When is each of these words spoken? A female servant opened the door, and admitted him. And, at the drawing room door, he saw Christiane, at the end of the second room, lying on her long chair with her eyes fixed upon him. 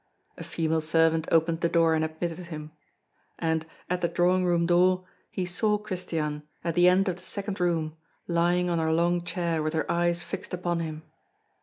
A 0.35 0.43
female 0.43 0.81
servant 0.81 1.27
opened 1.31 1.61
the 1.61 1.69
door, 1.69 1.93
and 1.93 2.03
admitted 2.03 2.39
him. 2.47 2.71
And, 3.37 3.67
at 3.87 4.01
the 4.01 4.07
drawing 4.07 4.43
room 4.43 4.65
door, 4.65 5.05
he 5.29 5.45
saw 5.45 5.77
Christiane, 5.77 6.41
at 6.63 6.73
the 6.73 6.87
end 6.87 7.07
of 7.07 7.17
the 7.17 7.21
second 7.21 7.59
room, 7.59 7.95
lying 8.27 8.67
on 8.67 8.79
her 8.79 8.91
long 8.91 9.23
chair 9.23 9.61
with 9.61 9.73
her 9.75 9.85
eyes 9.91 10.23
fixed 10.23 10.55
upon 10.55 10.79
him. 10.79 11.03